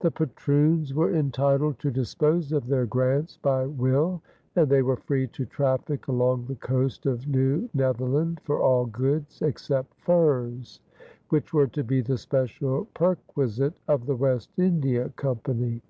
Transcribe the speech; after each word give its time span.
The 0.00 0.10
patroons 0.10 0.92
were 0.92 1.14
entitled 1.14 1.78
to 1.78 1.90
dispose 1.90 2.52
of 2.52 2.66
their 2.66 2.84
grants 2.84 3.38
by 3.38 3.64
will, 3.64 4.20
and 4.54 4.68
they 4.68 4.82
were 4.82 4.98
free 4.98 5.26
to 5.28 5.46
traffic 5.46 6.06
along 6.06 6.44
the 6.44 6.54
coast 6.56 7.06
of 7.06 7.26
New 7.26 7.70
Netherland 7.72 8.42
for 8.44 8.60
all 8.60 8.84
goods 8.84 9.40
except 9.40 9.98
furs, 10.02 10.80
which 11.30 11.54
were 11.54 11.68
to 11.68 11.82
be 11.82 12.02
the 12.02 12.18
special 12.18 12.84
perquisite 12.92 13.80
of 13.88 14.04
the 14.04 14.16
West 14.16 14.50
India 14.58 15.08
Company. 15.16 15.80